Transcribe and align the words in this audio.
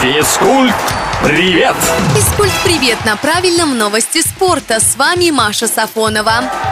Физкульт, 0.00 0.74
привет! 1.22 1.76
Физкульт, 2.14 2.52
привет 2.64 2.96
на 3.04 3.16
правильном 3.16 3.76
новости 3.76 4.26
спорта. 4.26 4.80
С 4.80 4.96
вами 4.96 5.30
Маша 5.30 5.68
Сафонова. 5.68 6.69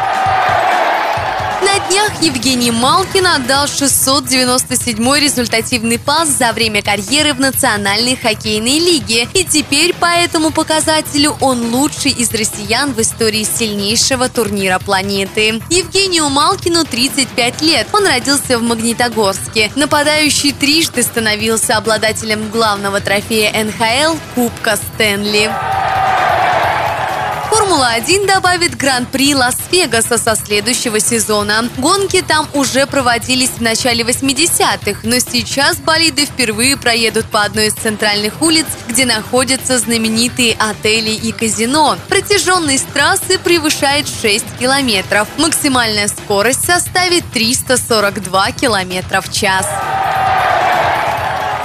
Днях 1.88 2.22
Евгений 2.22 2.70
Малкин 2.70 3.26
отдал 3.26 3.64
697-й 3.64 5.20
результативный 5.20 5.98
пас 5.98 6.28
за 6.28 6.52
время 6.52 6.82
карьеры 6.82 7.32
в 7.32 7.40
Национальной 7.40 8.14
хоккейной 8.14 8.78
лиге. 8.78 9.26
И 9.32 9.42
теперь 9.42 9.94
по 9.94 10.06
этому 10.06 10.50
показателю 10.50 11.36
он 11.40 11.74
лучший 11.74 12.10
из 12.10 12.30
россиян 12.32 12.92
в 12.92 13.00
истории 13.00 13.42
сильнейшего 13.42 14.28
турнира 14.28 14.78
планеты. 14.78 15.62
Евгению 15.70 16.28
Малкину 16.28 16.84
35 16.84 17.62
лет. 17.62 17.88
Он 17.94 18.06
родился 18.06 18.58
в 18.58 18.62
Магнитогорске. 18.62 19.72
Нападающий 19.74 20.52
трижды 20.52 21.02
становился 21.02 21.78
обладателем 21.78 22.50
главного 22.50 23.00
трофея 23.00 23.64
НХЛ 23.64 24.18
Кубка 24.34 24.76
Стэнли. 24.76 25.50
Формула-1 27.78 28.26
добавит 28.26 28.76
Гран-при 28.76 29.36
Лас-Вегаса 29.36 30.18
со 30.18 30.34
следующего 30.34 30.98
сезона. 30.98 31.68
Гонки 31.76 32.22
там 32.22 32.48
уже 32.52 32.86
проводились 32.86 33.50
в 33.50 33.60
начале 33.60 34.02
80-х, 34.02 35.02
но 35.04 35.20
сейчас 35.20 35.76
болиды 35.76 36.26
впервые 36.26 36.76
проедут 36.76 37.26
по 37.26 37.44
одной 37.44 37.68
из 37.68 37.74
центральных 37.74 38.42
улиц, 38.42 38.66
где 38.88 39.06
находятся 39.06 39.78
знаменитые 39.78 40.56
отели 40.58 41.10
и 41.10 41.30
казино. 41.30 41.96
Протяженность 42.08 42.88
трассы 42.92 43.38
превышает 43.38 44.08
6 44.08 44.58
километров. 44.58 45.28
Максимальная 45.36 46.08
скорость 46.08 46.64
составит 46.64 47.30
342 47.32 48.50
километра 48.52 49.20
в 49.20 49.30
час. 49.30 49.68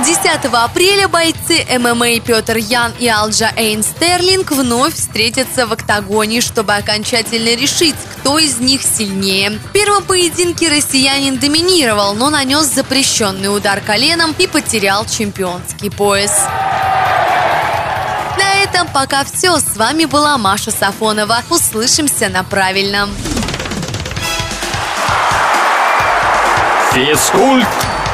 10 0.03 0.19
апреля 0.51 1.07
бойцы 1.07 1.65
ММА 1.79 2.19
Петр 2.19 2.57
Ян 2.57 2.91
и 2.99 3.07
Алджа 3.07 3.53
Эйн 3.55 3.81
Стерлинг 3.83 4.51
вновь 4.51 4.95
встретятся 4.95 5.65
в 5.65 5.71
октагоне, 5.71 6.41
чтобы 6.41 6.73
окончательно 6.73 7.55
решить, 7.55 7.95
кто 8.17 8.37
из 8.37 8.59
них 8.59 8.81
сильнее. 8.81 9.51
В 9.51 9.71
первом 9.71 10.03
поединке 10.03 10.67
россиянин 10.67 11.37
доминировал, 11.39 12.15
но 12.15 12.29
нанес 12.29 12.65
запрещенный 12.65 13.55
удар 13.55 13.79
коленом 13.79 14.35
и 14.37 14.45
потерял 14.45 15.05
чемпионский 15.05 15.89
пояс. 15.89 16.37
На 18.37 18.55
этом 18.61 18.87
пока 18.93 19.23
все. 19.23 19.57
С 19.57 19.77
вами 19.77 20.03
была 20.03 20.37
Маша 20.37 20.71
Сафонова. 20.71 21.43
Услышимся 21.49 22.27
на 22.27 22.43
правильном. 22.43 23.09
Физкульт, 26.91 27.67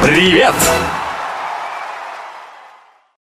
привет! 0.03 0.53